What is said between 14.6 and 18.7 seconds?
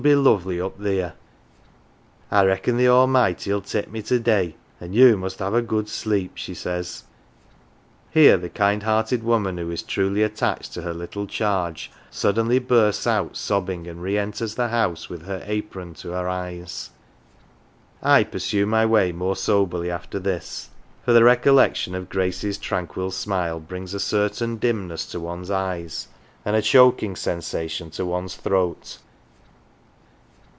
house with her apron to her eyes. I pursue